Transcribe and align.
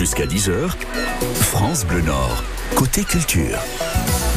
Jusqu'à 0.00 0.24
10h, 0.24 0.70
France 1.34 1.84
Bleu 1.84 2.00
Nord, 2.00 2.42
côté 2.74 3.04
culture. 3.04 3.58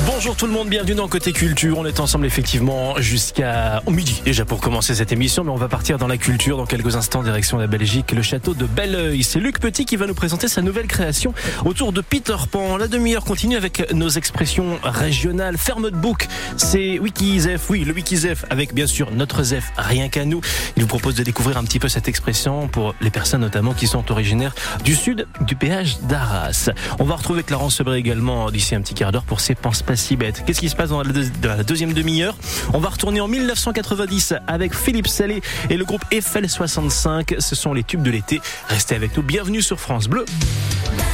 Bonjour 0.05 0.35
tout 0.35 0.47
le 0.47 0.51
monde, 0.51 0.67
bienvenue 0.67 0.95
dans 0.95 1.07
Côté 1.07 1.31
Culture. 1.31 1.77
On 1.77 1.85
est 1.85 2.01
ensemble 2.01 2.25
effectivement 2.25 2.99
jusqu'à 2.99 3.81
midi 3.87 4.21
déjà 4.25 4.43
pour 4.43 4.59
commencer 4.59 4.95
cette 4.95 5.13
émission, 5.13 5.45
mais 5.45 5.51
on 5.51 5.55
va 5.55 5.69
partir 5.69 5.97
dans 5.97 6.07
la 6.07 6.17
culture 6.17 6.57
dans 6.57 6.65
quelques 6.65 6.97
instants, 6.97 7.23
direction 7.23 7.57
la 7.57 7.67
Belgique, 7.67 8.11
le 8.11 8.21
château 8.21 8.53
de 8.53 8.65
Belleuil. 8.65 9.23
C'est 9.23 9.39
Luc 9.39 9.59
Petit 9.59 9.85
qui 9.85 9.95
va 9.95 10.05
nous 10.05 10.13
présenter 10.13 10.49
sa 10.49 10.61
nouvelle 10.61 10.87
création 10.87 11.33
autour 11.63 11.93
de 11.93 12.01
Peter 12.01 12.35
Pan. 12.51 12.75
La 12.75 12.89
demi-heure 12.89 13.23
continue 13.23 13.55
avec 13.55 13.93
nos 13.93 14.09
expressions 14.09 14.77
régionales. 14.83 15.57
Ferme 15.57 15.89
de 15.89 15.95
bouc, 15.95 16.27
c'est 16.57 16.99
Wikizef, 16.99 17.69
oui, 17.69 17.85
le 17.85 17.93
Wikizef, 17.93 18.43
avec 18.49 18.73
bien 18.73 18.87
sûr 18.87 19.09
notre 19.11 19.41
Zef, 19.43 19.71
rien 19.77 20.09
qu'à 20.09 20.25
nous. 20.25 20.41
Il 20.75 20.83
vous 20.83 20.89
propose 20.89 21.15
de 21.15 21.23
découvrir 21.23 21.57
un 21.57 21.63
petit 21.63 21.79
peu 21.79 21.87
cette 21.87 22.09
expression 22.09 22.67
pour 22.67 22.93
les 22.99 23.09
personnes 23.09 23.41
notamment 23.41 23.73
qui 23.73 23.87
sont 23.87 24.11
originaires 24.11 24.53
du 24.83 24.95
sud 24.95 25.27
du 25.41 25.55
péage 25.55 25.99
d'Arras. 26.01 26.71
On 26.99 27.05
va 27.05 27.15
retrouver 27.15 27.43
Clarence 27.43 27.77
Sebré 27.77 27.97
également 27.97 28.51
d'ici 28.51 28.75
un 28.75 28.81
petit 28.81 28.95
quart 28.95 29.13
d'heure 29.13 29.23
pour 29.23 29.39
ses 29.39 29.55
penses 29.55 29.81
si 29.95 30.15
bêtes. 30.15 30.43
Qu'est-ce 30.45 30.59
qui 30.59 30.69
se 30.69 30.75
passe 30.75 30.89
dans 30.89 31.01
la, 31.01 31.63
deuxième 31.63 31.93
demi-heure? 31.93 32.35
On 32.73 32.79
va 32.79 32.89
retourner 32.89 33.21
en 33.21 33.27
1990 33.27 34.35
avec 34.47 34.75
Philippe 34.75 35.07
Salé 35.07 35.41
et 35.69 35.77
le 35.77 35.85
groupe 35.85 36.03
Eiffel 36.11 36.49
65. 36.49 37.35
Ce 37.39 37.55
sont 37.55 37.73
les 37.73 37.83
tubes 37.83 38.03
de 38.03 38.11
l'été. 38.11 38.41
Restez 38.67 38.95
avec 38.95 39.15
nous. 39.15 39.23
Bienvenue 39.23 39.61
sur 39.61 39.79
France 39.79 40.07
Bleu. 40.07 40.25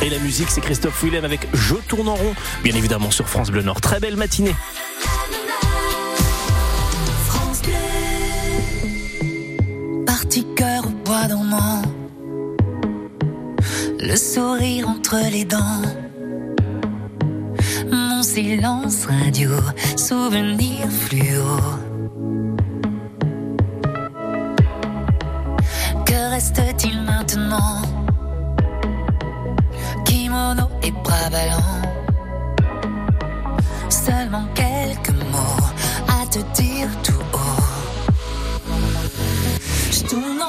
Et 0.02 0.10
la 0.10 0.20
musique, 0.20 0.50
c'est 0.50 0.62
Christophe 0.62 1.04
Willem 1.04 1.26
avec 1.26 1.48
Je 1.54 1.76
tourne 1.76 2.08
en 2.08 2.16
rond, 2.16 2.34
bien 2.64 2.76
évidemment 2.76 3.12
sur 3.12 3.28
France 3.28 3.50
Bleu 3.52 3.62
Nord. 3.62 3.82
Très 3.82 4.00
belle 4.00 4.16
matinée. 4.16 4.56
Parti 10.06 10.46
cœur 10.56 10.84
bois 11.06 11.28
dormant, 11.28 11.82
le 14.00 14.16
sourire 14.16 14.88
entre 14.88 15.18
les 15.32 15.46
dents 15.46 16.09
silence 18.34 19.08
radio, 19.08 19.50
souvenir 19.98 20.88
fluo. 20.88 21.58
Que 26.06 26.30
reste-t-il 26.30 27.02
maintenant? 27.02 27.82
Kimono 30.06 30.70
et 30.84 30.92
bras 30.92 31.30
ballants. 31.32 31.82
Seulement 33.90 34.48
quelques 34.54 35.16
mots 35.32 35.66
à 36.08 36.28
te 36.28 36.40
dire 36.62 36.90
tout 37.02 37.26
haut. 37.34 37.64
Je 39.92 40.02
tourne 40.08 40.44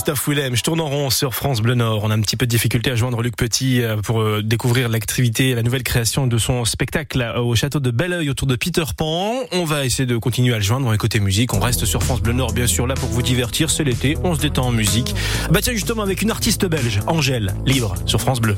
Christophe 0.00 0.28
Willem, 0.28 0.56
je 0.56 0.62
tourne 0.62 0.80
en 0.80 0.88
rond 0.88 1.10
sur 1.10 1.34
France 1.34 1.60
Bleu 1.60 1.74
Nord. 1.74 2.04
On 2.04 2.10
a 2.10 2.14
un 2.14 2.20
petit 2.22 2.38
peu 2.38 2.46
de 2.46 2.50
difficulté 2.50 2.90
à 2.90 2.96
joindre 2.96 3.20
Luc 3.20 3.36
Petit 3.36 3.82
euh, 3.82 3.98
pour 3.98 4.22
euh, 4.22 4.40
découvrir 4.42 4.88
l'activité, 4.88 5.54
la 5.54 5.62
nouvelle 5.62 5.82
création 5.82 6.26
de 6.26 6.38
son 6.38 6.64
spectacle 6.64 7.22
au 7.36 7.54
château 7.54 7.80
de 7.80 7.90
Belleuil 7.90 8.30
autour 8.30 8.48
de 8.48 8.56
Peter 8.56 8.84
Pan. 8.96 9.34
On 9.52 9.66
va 9.66 9.84
essayer 9.84 10.06
de 10.06 10.16
continuer 10.16 10.54
à 10.54 10.56
le 10.56 10.62
joindre. 10.62 10.86
dans 10.86 10.92
les 10.92 11.20
musique, 11.20 11.52
on 11.52 11.60
reste 11.60 11.84
sur 11.84 12.02
France 12.02 12.22
Bleu 12.22 12.32
Nord, 12.32 12.54
bien 12.54 12.66
sûr, 12.66 12.86
là 12.86 12.94
pour 12.94 13.10
vous 13.10 13.20
divertir. 13.20 13.68
C'est 13.68 13.84
l'été, 13.84 14.16
on 14.24 14.34
se 14.34 14.40
détend 14.40 14.68
en 14.68 14.72
musique. 14.72 15.14
Bah 15.50 15.60
tiens, 15.60 15.74
justement, 15.74 16.02
avec 16.02 16.22
une 16.22 16.30
artiste 16.30 16.64
belge, 16.64 17.00
Angèle, 17.06 17.54
libre, 17.66 17.94
sur 18.06 18.22
France 18.22 18.40
Bleu. 18.40 18.56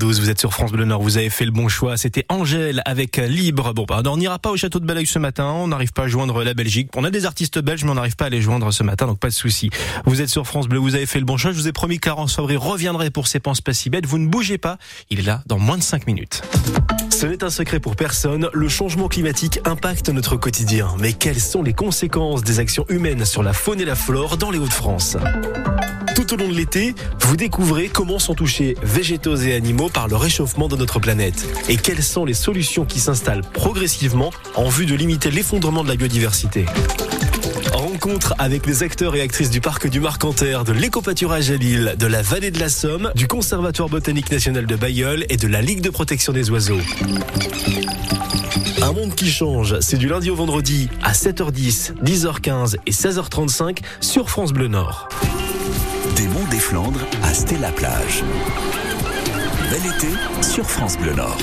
vous 0.00 0.30
êtes 0.30 0.40
sur 0.40 0.52
France 0.52 0.72
Bleu 0.72 0.84
Nord, 0.84 1.02
vous 1.02 1.18
avez 1.18 1.30
fait 1.30 1.44
le 1.44 1.50
bon 1.50 1.68
choix. 1.68 1.96
C'était 1.96 2.24
Angèle 2.28 2.82
avec 2.86 3.18
Libre. 3.18 3.74
Bon, 3.74 3.84
bah, 3.86 4.02
on 4.06 4.16
n'ira 4.16 4.38
pas 4.38 4.50
au 4.50 4.56
château 4.56 4.80
de 4.80 4.86
Belleuil 4.86 5.06
ce 5.06 5.18
matin, 5.18 5.44
on 5.44 5.68
n'arrive 5.68 5.92
pas 5.92 6.04
à 6.04 6.08
joindre 6.08 6.42
la 6.42 6.54
Belgique. 6.54 6.90
On 6.96 7.04
a 7.04 7.10
des 7.10 7.26
artistes 7.26 7.58
belges, 7.58 7.84
mais 7.84 7.90
on 7.90 7.94
n'arrive 7.94 8.16
pas 8.16 8.26
à 8.26 8.28
les 8.30 8.40
joindre 8.40 8.72
ce 8.72 8.82
matin, 8.82 9.06
donc 9.06 9.18
pas 9.18 9.28
de 9.28 9.34
souci. 9.34 9.70
Vous 10.06 10.20
êtes 10.20 10.28
sur 10.28 10.46
France 10.46 10.68
Bleu, 10.68 10.78
vous 10.78 10.94
avez 10.94 11.06
fait 11.06 11.18
le 11.18 11.24
bon 11.24 11.36
choix. 11.36 11.52
Je 11.52 11.56
vous 11.56 11.68
ai 11.68 11.72
promis 11.72 11.96
que 11.96 12.02
Clarence 12.02 12.34
Fabry 12.34 12.56
reviendrait 12.56 13.10
pour 13.10 13.26
ses 13.26 13.40
penses 13.40 13.60
pas 13.60 13.72
si 13.74 13.90
bêtes. 13.90 14.06
Vous 14.06 14.18
ne 14.18 14.26
bougez 14.26 14.58
pas, 14.58 14.78
il 15.10 15.20
est 15.20 15.24
là 15.24 15.42
dans 15.46 15.58
moins 15.58 15.78
de 15.78 15.82
5 15.82 16.06
minutes. 16.06 16.42
Ce 17.10 17.26
n'est 17.26 17.44
un 17.44 17.50
secret 17.50 17.78
pour 17.78 17.94
personne, 17.94 18.48
le 18.52 18.68
changement 18.68 19.08
climatique 19.08 19.60
impacte 19.64 20.08
notre 20.08 20.36
quotidien. 20.36 20.88
Mais 20.98 21.12
quelles 21.12 21.40
sont 21.40 21.62
les 21.62 21.74
conséquences 21.74 22.42
des 22.42 22.58
actions 22.58 22.86
humaines 22.88 23.24
sur 23.24 23.42
la 23.42 23.52
faune 23.52 23.80
et 23.80 23.84
la 23.84 23.94
flore 23.94 24.38
dans 24.38 24.50
les 24.50 24.58
Hauts-de-France? 24.58 25.16
Au 26.32 26.36
long 26.36 26.48
de 26.48 26.54
l'été, 26.54 26.94
vous 27.20 27.36
découvrez 27.36 27.88
comment 27.88 28.18
sont 28.18 28.34
touchés 28.34 28.76
végétaux 28.82 29.36
et 29.36 29.54
animaux 29.54 29.88
par 29.88 30.08
le 30.08 30.16
réchauffement 30.16 30.68
de 30.68 30.76
notre 30.76 30.98
planète 30.98 31.46
et 31.68 31.76
quelles 31.76 32.02
sont 32.02 32.24
les 32.24 32.34
solutions 32.34 32.84
qui 32.84 33.00
s'installent 33.00 33.42
progressivement 33.42 34.30
en 34.54 34.68
vue 34.68 34.86
de 34.86 34.94
limiter 34.94 35.30
l'effondrement 35.30 35.82
de 35.82 35.88
la 35.88 35.96
biodiversité. 35.96 36.64
Rencontre 37.72 38.34
avec 38.38 38.66
les 38.66 38.82
acteurs 38.82 39.14
et 39.14 39.20
actrices 39.20 39.50
du 39.50 39.60
parc 39.60 39.88
du 39.88 40.00
Marcanterre, 40.00 40.64
de 40.64 40.72
l'éco-pâturage 40.72 41.50
à 41.50 41.56
Lille, 41.56 41.94
de 41.98 42.06
la 42.06 42.22
vallée 42.22 42.50
de 42.50 42.60
la 42.60 42.68
Somme, 42.68 43.10
du 43.14 43.26
Conservatoire 43.26 43.88
botanique 43.88 44.30
national 44.30 44.66
de 44.66 44.76
Bayeul 44.76 45.26
et 45.28 45.36
de 45.36 45.48
la 45.48 45.60
Ligue 45.60 45.80
de 45.80 45.90
protection 45.90 46.32
des 46.32 46.50
oiseaux. 46.50 46.80
Un 48.80 48.92
monde 48.92 49.14
qui 49.14 49.30
change, 49.30 49.78
c'est 49.80 49.98
du 49.98 50.08
lundi 50.08 50.30
au 50.30 50.34
vendredi 50.34 50.88
à 51.02 51.12
7h10, 51.12 51.94
10h15 52.02 52.76
et 52.86 52.90
16h35 52.90 53.78
sur 54.00 54.30
France 54.30 54.52
Bleu 54.52 54.68
Nord. 54.68 55.08
Des 56.22 56.28
monts 56.28 56.46
des 56.52 56.60
Flandres 56.60 57.04
à 57.24 57.34
Stella 57.34 57.72
Plage. 57.72 58.22
Bel 59.72 59.84
été 59.84 60.14
sur 60.40 60.70
France 60.70 60.96
Bleu 60.96 61.14
Nord. 61.14 61.36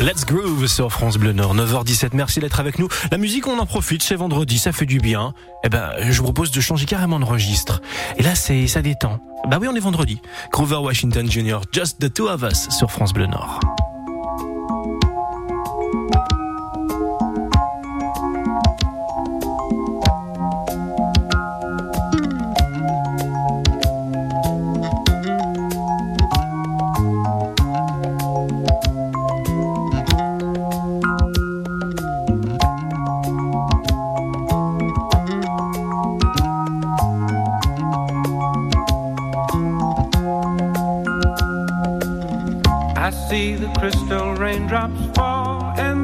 Let's 0.00 0.24
Groove 0.24 0.68
sur 0.68 0.92
France 0.92 1.16
Bleu 1.16 1.32
Nord. 1.32 1.56
9h17, 1.56 2.10
merci 2.12 2.38
d'être 2.38 2.60
avec 2.60 2.78
nous. 2.78 2.88
La 3.10 3.18
musique, 3.18 3.48
on 3.48 3.58
en 3.58 3.66
profite, 3.66 4.02
c'est 4.02 4.14
vendredi, 4.14 4.58
ça 4.58 4.70
fait 4.70 4.86
du 4.86 5.00
bien. 5.00 5.34
Eh 5.64 5.68
ben, 5.68 5.90
je 5.98 6.16
vous 6.18 6.24
propose 6.24 6.52
de 6.52 6.60
changer 6.60 6.86
carrément 6.86 7.18
de 7.18 7.24
registre. 7.24 7.82
Et 8.16 8.22
là, 8.22 8.36
c'est, 8.36 8.68
ça 8.68 8.80
détend. 8.80 9.18
Bah 9.48 9.58
oui, 9.60 9.66
on 9.68 9.74
est 9.74 9.80
vendredi. 9.80 10.20
Grover 10.52 10.76
Washington 10.76 11.28
Jr., 11.28 11.58
Just 11.72 11.98
the 11.98 12.12
Two 12.12 12.28
of 12.28 12.42
Us 12.42 12.68
sur 12.70 12.92
France 12.92 13.12
Bleu 13.12 13.26
Nord. 13.26 13.58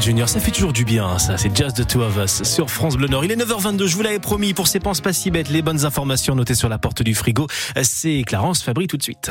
Junior. 0.00 0.28
Ça 0.28 0.40
fait 0.40 0.50
toujours 0.50 0.72
du 0.72 0.84
bien, 0.84 1.18
ça. 1.18 1.38
C'est 1.38 1.56
Just 1.56 1.76
the 1.76 1.86
Two 1.86 2.02
of 2.02 2.16
Us 2.18 2.42
sur 2.42 2.70
France 2.70 2.96
Bleu 2.96 3.08
Nord. 3.08 3.24
Il 3.24 3.32
est 3.32 3.36
9h22. 3.36 3.86
Je 3.86 3.96
vous 3.96 4.02
l'avais 4.02 4.18
promis 4.18 4.52
pour 4.52 4.68
ces 4.68 4.78
penses 4.78 5.00
pas 5.00 5.12
si 5.12 5.30
bêtes. 5.30 5.48
Les 5.48 5.62
bonnes 5.62 5.86
informations 5.86 6.34
notées 6.34 6.54
sur 6.54 6.68
la 6.68 6.78
porte 6.78 7.02
du 7.02 7.14
frigo. 7.14 7.46
C'est 7.82 8.22
Clarence 8.26 8.62
Fabry 8.62 8.86
tout 8.86 8.98
de 8.98 9.02
suite. 9.02 9.30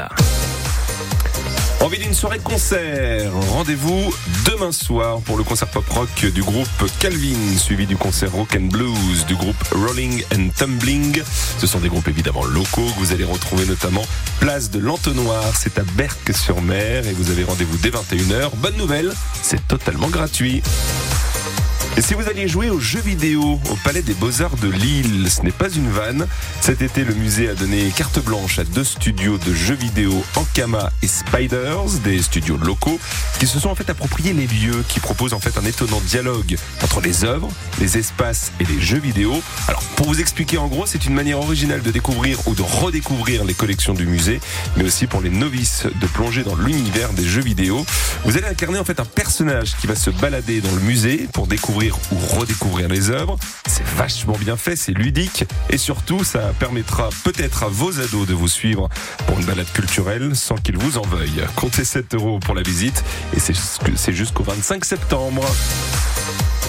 Envie 1.84 2.00
d'une 2.00 2.14
soirée 2.14 2.40
concert 2.40 3.34
Rendez-vous 3.50 4.16
demain 4.50 4.72
soir 4.72 5.20
pour 5.20 5.38
le 5.38 5.44
concert 5.44 5.68
pop 5.68 5.84
rock 5.90 6.26
du 6.34 6.42
groupe 6.42 6.66
Calvin, 7.00 7.58
suivi 7.58 7.86
du 7.86 7.98
concert 7.98 8.32
rock 8.32 8.56
and 8.58 8.68
blues 8.68 9.26
du 9.28 9.36
groupe 9.36 9.62
Rolling 9.74 10.24
and 10.34 10.48
Tumbling. 10.56 11.22
Ce 11.58 11.68
sont 11.68 11.80
des 11.80 11.90
groupes 11.90 12.08
évidemment 12.08 12.46
locaux 12.46 12.86
que 12.86 13.00
vous 13.00 13.12
allez 13.12 13.26
retrouver 13.26 13.66
notamment 13.66 14.04
place 14.40 14.72
de 14.72 14.80
l'Entonnoir, 14.80 15.44
c'est 15.58 15.78
à 15.78 15.84
Berck-sur-Mer 15.98 17.06
et 17.06 17.12
vous 17.12 17.32
avez 17.32 17.44
rendez-vous 17.44 17.78
dès 17.78 17.90
21h. 17.90 18.52
Bonne 18.56 18.78
nouvelle, 18.78 19.14
c'est 19.42 19.68
totalement 19.68 20.08
gratuit. 20.08 20.64
Et 21.96 22.02
si 22.02 22.16
vous 22.16 22.28
alliez 22.28 22.48
jouer 22.48 22.72
aux 22.72 22.80
jeux 22.80 23.02
vidéo 23.02 23.60
au 23.70 23.76
Palais 23.84 24.02
des 24.02 24.16
Beaux-Arts 24.16 24.56
de 24.56 24.68
Lille, 24.68 25.30
ce 25.30 25.44
n'est 25.44 25.52
pas 25.52 25.70
une 25.70 25.92
vanne. 25.92 26.26
Cet 26.60 26.82
été, 26.82 27.04
le 27.04 27.14
musée 27.14 27.50
a 27.50 27.54
donné 27.54 27.92
carte 27.96 28.18
blanche 28.20 28.58
à 28.58 28.64
deux 28.64 28.84
studios 28.84 29.38
de 29.38 29.54
jeux 29.54 29.76
vidéo, 29.76 30.26
Ankama 30.36 30.92
et 31.04 31.08
Spiders, 31.08 31.86
des 32.04 32.24
studios 32.24 32.58
locaux, 32.58 33.00
qui 33.40 33.46
se 33.46 33.60
sont 33.60 33.70
en 33.70 33.76
fait 33.76 33.92
appropriés 33.92 34.34
les 34.34 34.48
lieux, 34.48 34.84
qui 34.88 35.00
proposent 35.00 35.34
en 35.34 35.40
fait 35.40 35.56
un 35.60 35.66
étonnant 35.66 36.02
dialogue 36.02 36.58
entre 36.82 37.00
les 37.00 37.26
œuvres, 37.26 37.50
les 37.80 37.96
espaces 38.00 38.52
et 38.60 38.66
les 38.66 38.82
jeux 38.82 38.98
vidéo. 39.00 39.40
Alors, 39.68 39.84
pour 39.96 40.08
vous 40.08 40.20
expliquer 40.20 40.58
en 40.58 40.70
gros, 40.70 40.88
c'est 40.88 41.06
une 41.06 41.14
manière 41.14 41.40
originale 41.40 41.84
de 41.84 41.92
découvrir 41.92 42.40
ou 42.48 42.56
de 42.56 42.64
redécouvrir 42.64 43.46
les 43.46 43.54
collections 43.54 43.94
du 43.94 44.08
musée, 44.08 44.40
mais 44.78 44.84
aussi 44.84 45.06
pour 45.06 45.22
les 45.22 45.30
novices 45.30 45.86
de 46.02 46.08
plonger 46.08 46.42
dans 46.42 46.56
l'univers 46.56 47.14
des 47.14 47.24
jeux 47.24 47.44
vidéo. 47.44 47.86
Vous 48.26 48.36
allez 48.36 48.48
incarner 48.48 48.80
en 48.80 48.84
fait 48.84 49.00
un 49.00 49.06
personnage 49.06 49.76
qui 49.80 49.86
va 49.86 49.96
se 49.96 50.10
balader 50.10 50.60
dans 50.60 50.74
le 50.74 50.82
musée 50.82 51.28
pour 51.32 51.46
ou 51.92 52.40
redécouvrir 52.40 52.88
les 52.88 53.10
œuvres. 53.10 53.38
C'est 53.68 53.86
vachement 53.86 54.38
bien 54.40 54.58
fait, 54.58 54.76
c'est 54.76 54.92
ludique 54.92 55.46
et 55.70 55.78
surtout 55.78 56.24
ça 56.24 56.54
permettra 56.60 57.10
peut-être 57.24 57.64
à 57.64 57.68
vos 57.68 58.00
ados 58.00 58.28
de 58.28 58.34
vous 58.34 58.48
suivre 58.48 58.90
pour 59.28 59.40
une 59.40 59.46
balade 59.46 59.72
culturelle 59.74 60.36
sans 60.36 60.56
qu'ils 60.56 60.78
vous 60.78 60.98
en 60.98 61.04
veuillent. 61.04 61.44
Comptez 61.56 61.84
7 61.84 62.16
euros 62.16 62.40
pour 62.40 62.56
la 62.56 62.62
visite 62.62 63.04
et 63.36 63.40
c'est 63.40 64.14
jusqu'au 64.14 64.44
25 64.44 64.86
septembre. 64.86 65.44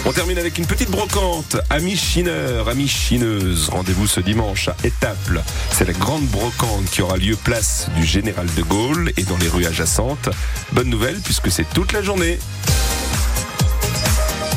On 0.07 0.11
termine 0.11 0.37
avec 0.37 0.59
une 0.59 0.67
petite 0.67 0.91
brocante. 0.91 1.57
Amis 1.71 1.97
chineurs, 1.97 2.69
amis 2.69 2.87
chineuses, 2.87 3.69
rendez-vous 3.69 4.05
ce 4.05 4.19
dimanche 4.19 4.67
à 4.67 4.75
Étaples. 4.83 5.41
C'est 5.71 5.85
la 5.85 5.93
grande 5.93 6.25
brocante 6.27 6.85
qui 6.91 7.01
aura 7.01 7.17
lieu 7.17 7.35
place 7.35 7.87
du 7.95 8.05
Général 8.05 8.45
de 8.55 8.61
Gaulle 8.61 9.11
et 9.17 9.23
dans 9.23 9.37
les 9.37 9.47
rues 9.47 9.65
adjacentes. 9.65 10.29
Bonne 10.73 10.89
nouvelle 10.89 11.19
puisque 11.23 11.49
c'est 11.49 11.67
toute 11.73 11.91
la 11.91 12.03
journée. 12.03 12.37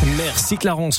Merci 0.05 0.57
Clarence. 0.57 0.97